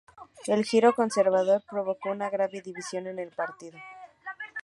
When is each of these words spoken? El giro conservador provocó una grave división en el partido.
El 0.47 0.65
giro 0.65 0.95
conservador 0.95 1.61
provocó 1.69 2.09
una 2.09 2.31
grave 2.31 2.63
división 2.63 3.05
en 3.05 3.19
el 3.19 3.29
partido. 3.29 3.77